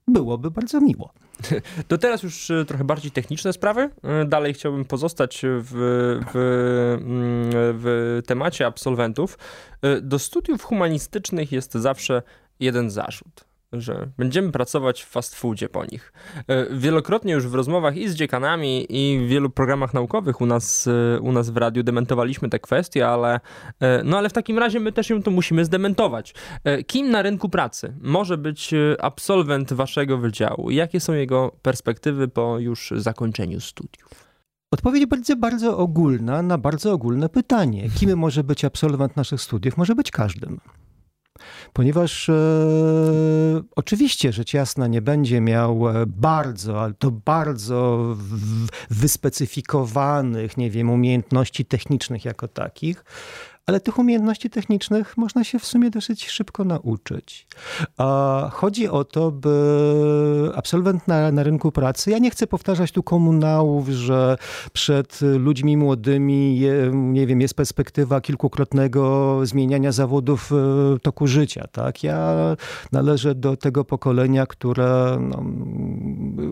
byłoby 0.09 0.51
bardzo 0.51 0.81
miło. 0.81 1.13
To 1.87 1.97
teraz 1.97 2.23
już 2.23 2.51
e, 2.51 2.65
trochę 2.65 2.83
bardziej 2.83 3.11
techniczne 3.11 3.53
sprawy. 3.53 3.89
E, 4.03 4.25
dalej 4.25 4.53
chciałbym 4.53 4.85
pozostać 4.85 5.41
w, 5.43 5.71
w, 6.33 6.37
mm, 7.01 7.49
w 7.53 8.21
temacie 8.27 8.65
absolwentów. 8.65 9.37
E, 9.81 10.01
do 10.01 10.19
studiów 10.19 10.63
humanistycznych 10.63 11.51
jest 11.51 11.73
zawsze 11.73 12.21
jeden 12.59 12.89
zarzut 12.89 13.48
że 13.73 14.09
będziemy 14.17 14.51
pracować 14.51 15.03
w 15.03 15.07
fast 15.07 15.35
foodzie 15.35 15.69
po 15.69 15.85
nich. 15.85 16.13
E, 16.47 16.77
wielokrotnie 16.77 17.33
już 17.33 17.47
w 17.47 17.53
rozmowach 17.53 17.97
i 17.97 18.09
z 18.09 18.15
dziekanami, 18.15 18.85
i 18.89 19.19
w 19.19 19.27
wielu 19.27 19.49
programach 19.49 19.93
naukowych 19.93 20.41
u 20.41 20.45
nas, 20.45 20.87
e, 20.87 21.19
u 21.19 21.31
nas 21.31 21.49
w 21.49 21.57
radiu 21.57 21.83
dementowaliśmy 21.83 22.49
te 22.49 22.59
kwestie, 22.59 23.07
ale, 23.07 23.39
e, 23.79 24.03
no 24.03 24.17
ale 24.17 24.29
w 24.29 24.33
takim 24.33 24.59
razie 24.59 24.79
my 24.79 24.91
też 24.91 25.09
ją 25.09 25.23
tu 25.23 25.31
musimy 25.31 25.65
zdementować. 25.65 26.33
Kim 26.87 27.11
na 27.11 27.21
rynku 27.21 27.49
pracy 27.49 27.93
może 28.01 28.37
być 28.37 28.71
absolwent 28.99 29.73
waszego 29.73 30.17
wydziału? 30.17 30.71
Jakie 30.71 30.99
są 30.99 31.13
jego 31.13 31.51
perspektywy 31.61 32.27
po 32.27 32.59
już 32.59 32.93
zakończeniu 32.95 33.59
studiów? 33.59 34.29
Odpowiedź 34.71 35.05
bardzo, 35.05 35.35
bardzo 35.35 35.77
ogólna 35.77 36.41
na 36.41 36.57
bardzo 36.57 36.93
ogólne 36.93 37.29
pytanie. 37.29 37.89
Kim 37.99 38.17
może 38.17 38.43
być 38.43 38.65
absolwent 38.65 39.15
naszych 39.15 39.41
studiów? 39.41 39.77
Może 39.77 39.95
być 39.95 40.11
każdym. 40.11 40.59
Ponieważ 41.73 42.29
e, 42.29 42.33
oczywiście 43.75 44.33
rzecz 44.33 44.53
jasna 44.53 44.87
nie 44.87 45.01
będzie 45.01 45.41
miał 45.41 45.89
e, 45.89 46.05
bardzo, 46.07 46.81
ale 46.81 46.93
to 46.93 47.11
bardzo 47.11 47.97
w, 48.17 48.67
wyspecyfikowanych, 48.89 50.57
nie 50.57 50.71
wiem, 50.71 50.89
umiejętności 50.89 51.65
technicznych 51.65 52.25
jako 52.25 52.47
takich, 52.47 53.03
ale 53.69 53.79
tych 53.79 53.99
umiejętności 53.99 54.49
technicznych 54.49 55.17
można 55.17 55.43
się 55.43 55.59
w 55.59 55.65
sumie 55.65 55.89
dosyć 55.89 56.29
szybko 56.29 56.63
nauczyć. 56.63 57.47
Chodzi 58.51 58.87
o 58.87 59.03
to, 59.03 59.31
by 59.31 60.51
absolwent 60.55 61.07
na, 61.07 61.31
na 61.31 61.43
rynku 61.43 61.71
pracy, 61.71 62.11
ja 62.11 62.17
nie 62.17 62.31
chcę 62.31 62.47
powtarzać 62.47 62.91
tu 62.91 63.03
komunałów, 63.03 63.87
że 63.87 64.37
przed 64.73 65.19
ludźmi 65.21 65.77
młodymi, 65.77 66.59
je, 66.59 66.91
nie 66.93 67.27
wiem, 67.27 67.41
jest 67.41 67.53
perspektywa 67.53 68.21
kilkukrotnego 68.21 69.39
zmieniania 69.43 69.91
zawodów 69.91 70.47
w 70.51 70.97
toku 71.01 71.27
życia. 71.27 71.67
Tak? 71.71 72.03
Ja 72.03 72.35
należę 72.91 73.35
do 73.35 73.57
tego 73.57 73.85
pokolenia, 73.85 74.45
które 74.45 75.17
no, 75.21 75.43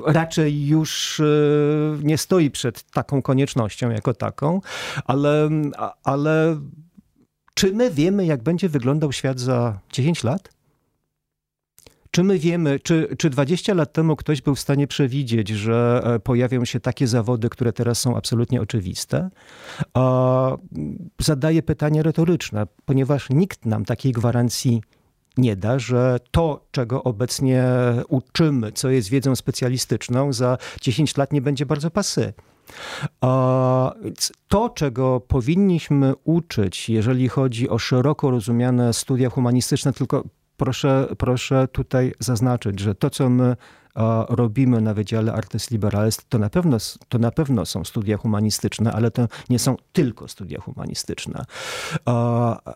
raczej 0.05 0.67
już 0.67 1.19
e, 1.19 1.23
nie 2.03 2.17
stoi 2.17 2.51
przed 2.51 2.83
taką 2.83 3.21
koniecznością 3.21 3.89
jako 3.89 4.13
taką, 4.13 4.61
ale, 5.05 5.49
ale 6.03 6.57
czy 7.57 7.73
my 7.73 7.91
wiemy, 7.91 8.25
jak 8.25 8.43
będzie 8.43 8.69
wyglądał 8.69 9.11
świat 9.11 9.39
za 9.39 9.79
10 9.91 10.23
lat? 10.23 10.49
Czy 12.11 12.23
my 12.23 12.39
wiemy, 12.39 12.79
czy, 12.79 13.15
czy 13.17 13.29
20 13.29 13.73
lat 13.73 13.93
temu 13.93 14.15
ktoś 14.15 14.41
był 14.41 14.55
w 14.55 14.59
stanie 14.59 14.87
przewidzieć, 14.87 15.49
że 15.49 16.01
e, 16.03 16.19
pojawią 16.19 16.65
się 16.65 16.79
takie 16.79 17.07
zawody, 17.07 17.49
które 17.49 17.73
teraz 17.73 17.99
są 17.99 18.17
absolutnie 18.17 18.61
oczywiste? 18.61 19.29
Zadaję 21.19 21.63
pytanie 21.63 22.03
retoryczne, 22.03 22.67
ponieważ 22.85 23.29
nikt 23.29 23.65
nam 23.65 23.85
takiej 23.85 24.11
gwarancji 24.11 24.81
nie 25.37 25.55
da, 25.55 25.79
że 25.79 26.19
to, 26.31 26.65
czego 26.71 27.03
obecnie 27.03 27.65
uczymy, 28.07 28.71
co 28.71 28.89
jest 28.89 29.09
wiedzą 29.09 29.35
specjalistyczną, 29.35 30.33
za 30.33 30.57
10 30.81 31.17
lat 31.17 31.33
nie 31.33 31.41
będzie 31.41 31.65
bardzo 31.65 31.91
pasy. 31.91 32.33
To, 34.47 34.69
czego 34.75 35.19
powinniśmy 35.19 36.13
uczyć, 36.23 36.89
jeżeli 36.89 37.29
chodzi 37.29 37.69
o 37.69 37.79
szeroko 37.79 38.31
rozumiane 38.31 38.93
studia 38.93 39.29
humanistyczne, 39.29 39.93
tylko 39.93 40.23
proszę, 40.57 41.07
proszę 41.17 41.67
tutaj 41.71 42.13
zaznaczyć, 42.19 42.79
że 42.79 42.95
to, 42.95 43.09
co 43.09 43.29
my 43.29 43.55
robimy 44.29 44.81
na 44.81 44.93
Wydziale 44.93 45.33
Artes 45.33 45.71
Liberales, 45.71 46.19
to 46.29 46.37
na, 46.37 46.49
pewno, 46.49 46.77
to 47.09 47.17
na 47.17 47.31
pewno 47.31 47.65
są 47.65 47.83
studia 47.83 48.17
humanistyczne, 48.17 48.91
ale 48.91 49.11
to 49.11 49.27
nie 49.49 49.59
są 49.59 49.75
tylko 49.93 50.27
studia 50.27 50.61
humanistyczne. 50.61 51.45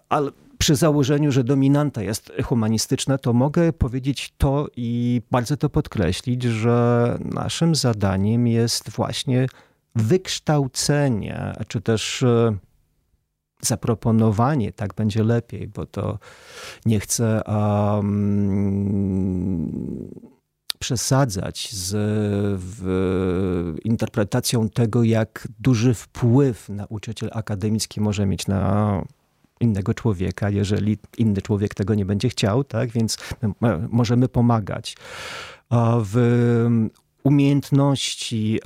Ale 0.09 0.31
przy 0.57 0.75
założeniu, 0.75 1.31
że 1.31 1.43
dominanta 1.43 2.01
jest 2.01 2.31
humanistyczna, 2.43 3.17
to 3.17 3.33
mogę 3.33 3.73
powiedzieć 3.73 4.33
to 4.37 4.67
i 4.75 5.21
bardzo 5.31 5.57
to 5.57 5.69
podkreślić, 5.69 6.43
że 6.43 7.17
naszym 7.25 7.75
zadaniem 7.75 8.47
jest 8.47 8.89
właśnie 8.89 9.47
wykształcenie, 9.95 11.53
czy 11.67 11.81
też 11.81 12.23
e, 12.23 12.57
zaproponowanie, 13.61 14.73
tak 14.73 14.93
będzie 14.93 15.23
lepiej, 15.23 15.67
bo 15.67 15.85
to 15.85 16.19
nie 16.85 16.99
chcę 16.99 17.41
um, 17.43 18.11
przesadzać 20.79 21.73
z 21.73 21.95
interpretacją 23.83 24.69
tego, 24.69 25.03
jak 25.03 25.47
duży 25.59 25.93
wpływ 25.93 26.69
nauczyciel 26.69 27.29
akademicki 27.33 28.01
może 28.01 28.25
mieć 28.25 28.47
na 28.47 29.01
innego 29.59 29.93
człowieka, 29.93 30.49
jeżeli 30.49 30.97
inny 31.17 31.41
człowiek 31.41 31.73
tego 31.73 31.95
nie 31.95 32.05
będzie 32.05 32.29
chciał, 32.29 32.63
tak? 32.63 32.89
Więc 32.89 33.17
możemy 33.89 34.27
pomagać 34.27 34.97
w 36.03 36.15
umiejętności, 37.23 38.59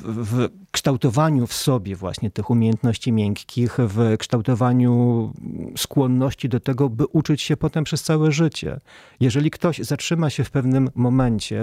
w 0.00 0.48
kształtowaniu 0.70 1.46
w 1.46 1.52
sobie 1.52 1.96
właśnie 1.96 2.30
tych 2.30 2.50
umiejętności 2.50 3.12
miękkich, 3.12 3.76
w 3.78 4.16
kształtowaniu 4.18 5.32
skłonności 5.76 6.48
do 6.48 6.60
tego, 6.60 6.88
by 6.88 7.06
uczyć 7.06 7.42
się 7.42 7.56
potem 7.56 7.84
przez 7.84 8.02
całe 8.02 8.32
życie. 8.32 8.80
Jeżeli 9.20 9.50
ktoś 9.50 9.78
zatrzyma 9.78 10.30
się 10.30 10.44
w 10.44 10.50
pewnym 10.50 10.90
momencie, 10.94 11.62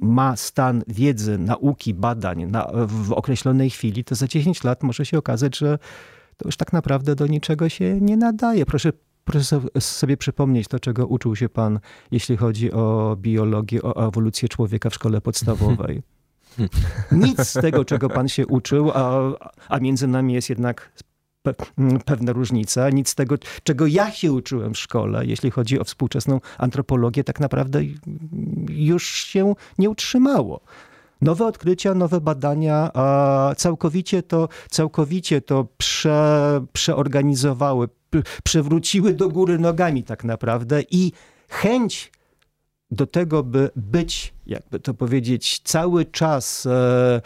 ma 0.00 0.36
stan 0.36 0.82
wiedzy, 0.88 1.38
nauki, 1.38 1.94
badań 1.94 2.46
na, 2.46 2.70
w 2.86 3.12
określonej 3.12 3.70
chwili, 3.70 4.04
to 4.04 4.14
za 4.14 4.26
10 4.26 4.64
lat 4.64 4.82
może 4.82 5.06
się 5.06 5.18
okazać, 5.18 5.58
że 5.58 5.78
to 6.36 6.48
już 6.48 6.56
tak 6.56 6.72
naprawdę 6.72 7.14
do 7.14 7.26
niczego 7.26 7.68
się 7.68 8.00
nie 8.00 8.16
nadaje. 8.16 8.66
Proszę 8.66 8.92
Proszę 9.26 9.60
sobie 9.78 10.16
przypomnieć 10.16 10.68
to, 10.68 10.80
czego 10.80 11.06
uczył 11.06 11.36
się 11.36 11.48
pan, 11.48 11.80
jeśli 12.10 12.36
chodzi 12.36 12.72
o 12.72 13.16
biologię, 13.20 13.82
o 13.82 14.08
ewolucję 14.08 14.48
człowieka 14.48 14.90
w 14.90 14.94
szkole 14.94 15.20
podstawowej. 15.20 16.02
Nic 17.12 17.48
z 17.48 17.52
tego, 17.52 17.84
czego 17.84 18.08
pan 18.08 18.28
się 18.28 18.46
uczył, 18.46 18.90
a, 18.94 19.20
a 19.68 19.78
między 19.78 20.06
nami 20.06 20.34
jest 20.34 20.48
jednak 20.48 20.92
pe 21.42 21.54
pewna 22.04 22.32
różnica. 22.32 22.90
Nic 22.90 23.08
z 23.08 23.14
tego, 23.14 23.36
czego 23.62 23.86
ja 23.86 24.10
się 24.10 24.32
uczyłem 24.32 24.74
w 24.74 24.78
szkole, 24.78 25.26
jeśli 25.26 25.50
chodzi 25.50 25.80
o 25.80 25.84
współczesną 25.84 26.40
antropologię, 26.58 27.24
tak 27.24 27.40
naprawdę 27.40 27.80
już 28.68 29.06
się 29.06 29.54
nie 29.78 29.90
utrzymało. 29.90 30.60
Nowe 31.20 31.46
odkrycia, 31.46 31.94
nowe 31.94 32.20
badania 32.20 32.90
a 32.94 33.54
całkowicie 33.56 34.22
to, 34.22 34.48
całkowicie 34.70 35.40
to 35.40 35.66
prze, 35.76 36.60
przeorganizowały, 36.72 37.88
przewróciły 38.44 39.14
do 39.14 39.28
góry 39.28 39.58
nogami 39.58 40.04
tak 40.04 40.24
naprawdę 40.24 40.82
i 40.90 41.12
chęć 41.48 42.12
do 42.90 43.06
tego, 43.06 43.42
by 43.42 43.70
być, 43.76 44.34
jakby 44.46 44.80
to 44.80 44.94
powiedzieć, 44.94 45.60
cały 45.64 46.04
czas 46.04 46.66
e, 46.66 47.20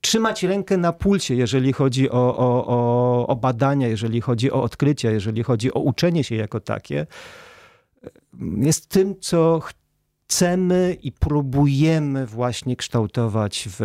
trzymać 0.00 0.42
rękę 0.42 0.76
na 0.76 0.92
pulsie, 0.92 1.34
jeżeli 1.34 1.72
chodzi 1.72 2.10
o, 2.10 2.36
o, 2.36 2.66
o, 2.66 3.26
o 3.26 3.36
badania, 3.36 3.88
jeżeli 3.88 4.20
chodzi 4.20 4.52
o 4.52 4.62
odkrycia, 4.62 5.10
jeżeli 5.10 5.42
chodzi 5.42 5.74
o 5.74 5.80
uczenie 5.80 6.24
się 6.24 6.34
jako 6.34 6.60
takie, 6.60 7.06
jest 8.56 8.88
tym, 8.88 9.20
co 9.20 9.60
chcemy 9.60 10.96
i 11.02 11.12
próbujemy 11.12 12.26
właśnie 12.26 12.76
kształtować 12.76 13.68
w, 13.78 13.80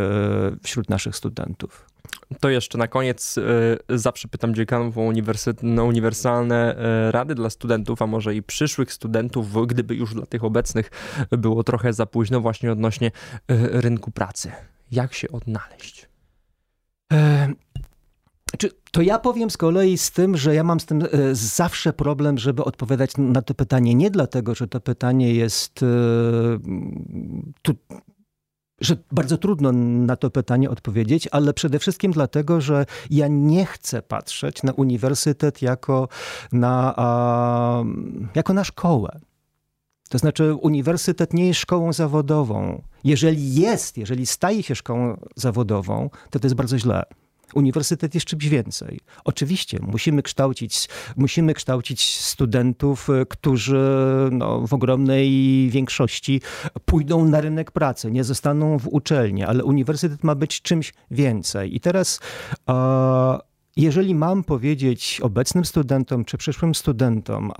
wśród 0.63 0.89
naszych 0.89 1.15
studentów. 1.15 1.88
To 2.39 2.49
jeszcze 2.49 2.77
na 2.77 2.87
koniec 2.87 3.37
y, 3.37 3.41
zawsze 3.89 4.27
pytam 4.27 4.55
dziekanów 4.55 4.97
o 4.97 5.11
no, 5.61 5.85
uniwersalne 5.85 6.75
y, 7.07 7.11
rady 7.11 7.35
dla 7.35 7.49
studentów, 7.49 8.01
a 8.01 8.07
może 8.07 8.35
i 8.35 8.43
przyszłych 8.43 8.93
studentów, 8.93 9.67
gdyby 9.67 9.95
już 9.95 10.13
dla 10.13 10.25
tych 10.25 10.43
obecnych 10.43 10.91
było 11.31 11.63
trochę 11.63 11.93
za 11.93 12.05
późno 12.05 12.41
właśnie 12.41 12.71
odnośnie 12.71 13.07
y, 13.07 13.11
rynku 13.81 14.11
pracy. 14.11 14.51
Jak 14.91 15.13
się 15.13 15.31
odnaleźć? 15.31 16.09
E, 17.13 17.53
to 18.91 19.01
ja 19.01 19.19
powiem 19.19 19.49
z 19.49 19.57
kolei 19.57 19.97
z 19.97 20.11
tym, 20.11 20.37
że 20.37 20.55
ja 20.55 20.63
mam 20.63 20.79
z 20.79 20.85
tym 20.85 21.01
e, 21.01 21.07
zawsze 21.35 21.93
problem, 21.93 22.37
żeby 22.37 22.63
odpowiadać 22.63 23.11
na 23.17 23.41
to 23.41 23.53
pytanie. 23.53 23.95
Nie 23.95 24.11
dlatego, 24.11 24.55
że 24.55 24.67
to 24.67 24.79
pytanie 24.79 25.33
jest. 25.33 25.83
E, 25.83 25.85
że 28.81 28.97
bardzo 29.11 29.37
trudno 29.37 29.71
na 29.71 30.15
to 30.15 30.29
pytanie 30.29 30.69
odpowiedzieć, 30.69 31.27
ale 31.31 31.53
przede 31.53 31.79
wszystkim 31.79 32.11
dlatego, 32.11 32.61
że 32.61 32.85
ja 33.09 33.27
nie 33.27 33.65
chcę 33.65 34.01
patrzeć 34.01 34.63
na 34.63 34.73
uniwersytet 34.73 35.61
jako 35.61 36.07
na, 36.51 36.93
a, 36.97 37.83
jako 38.35 38.53
na 38.53 38.63
szkołę. 38.63 39.19
To 40.09 40.17
znaczy, 40.17 40.53
uniwersytet 40.53 41.33
nie 41.33 41.47
jest 41.47 41.59
szkołą 41.59 41.93
zawodową. 41.93 42.81
Jeżeli 43.03 43.55
jest, 43.55 43.97
jeżeli 43.97 44.25
staje 44.25 44.63
się 44.63 44.75
szkołą 44.75 45.17
zawodową, 45.35 46.09
to 46.29 46.39
to 46.39 46.45
jest 46.45 46.55
bardzo 46.55 46.79
źle. 46.79 47.03
Uniwersytet 47.53 48.15
jest 48.15 48.25
czymś 48.25 48.47
więcej. 48.47 48.99
Oczywiście 49.25 49.79
musimy 49.81 50.23
kształcić, 50.23 50.87
musimy 51.17 51.53
kształcić 51.53 52.19
studentów, 52.19 53.09
e, 53.09 53.25
którzy 53.25 53.79
no, 54.31 54.67
w 54.67 54.73
ogromnej 54.73 55.29
większości 55.69 56.41
pójdą 56.85 57.25
na 57.25 57.41
rynek 57.41 57.71
pracy, 57.71 58.11
nie 58.11 58.23
zostaną 58.23 58.79
w 58.79 58.87
uczelni, 58.87 59.43
ale 59.43 59.63
uniwersytet 59.63 60.23
ma 60.23 60.35
być 60.35 60.61
czymś 60.61 60.93
więcej. 61.11 61.75
I 61.75 61.79
teraz. 61.79 62.19
jeżeli 63.77 64.15
mam 64.15 64.43
powiedzieć 64.43 65.21
obecnym 65.23 65.65
studentom 65.65 66.25
czy 66.25 66.37
przyszłym 66.37 66.75
studentom, 66.75 67.51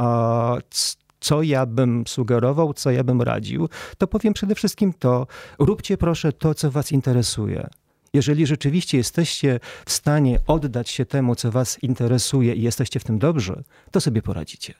co 1.20 1.44
ja 1.44 1.66
bym 1.66 2.04
sugerował, 2.08 2.74
co 2.74 2.92
ja 2.92 3.04
bym 3.04 3.22
radził, 3.22 3.70
to 3.98 4.08
powiem 4.08 4.34
przede 4.34 4.56
wszystkim 4.56 4.94
to: 4.94 5.28
róbcie 5.60 5.98
proszę 5.98 6.34
to, 6.34 6.54
co 6.54 6.72
Was 6.72 6.92
interesuje. 6.92 7.70
Jeżeli 8.14 8.48
rzeczywiście 8.48 8.98
jesteście 8.98 9.60
w 9.86 9.92
stanie 9.92 10.40
oddać 10.48 10.90
się 10.90 11.06
temu, 11.06 11.36
co 11.36 11.52
Was 11.52 11.84
interesuje 11.84 12.54
i 12.54 12.62
jesteście 12.62 13.00
w 13.00 13.04
tym 13.04 13.20
dobrzy, 13.20 13.64
to 13.92 14.02
sobie 14.02 14.22
poradzicie. 14.22 14.74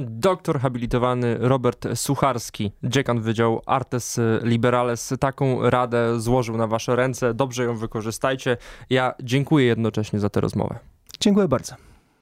Doktor 0.00 0.60
habilitowany 0.60 1.36
Robert 1.40 1.86
Sucharski, 1.94 2.72
dziekan 2.82 3.20
Wydziału 3.20 3.62
Artes 3.66 4.20
Liberales, 4.42 5.14
taką 5.20 5.70
radę 5.70 6.20
złożył 6.20 6.56
na 6.56 6.66
Wasze 6.66 6.96
ręce. 6.96 7.34
Dobrze 7.34 7.64
ją 7.64 7.76
wykorzystajcie. 7.76 8.56
Ja 8.90 9.14
dziękuję 9.22 9.66
jednocześnie 9.66 10.20
za 10.20 10.28
tę 10.28 10.40
rozmowę. 10.40 10.78
Dziękuję 11.20 11.48
bardzo. 11.48 11.74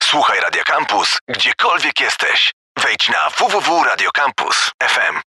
Słuchaj 0.03 0.41
Radio 0.41 0.63
Campus, 0.67 1.19
gdziekolwiek 1.29 2.01
jesteś. 2.01 2.53
Wejdź 2.83 3.09
na 3.09 3.31
www.radiocampus.fm. 3.39 5.17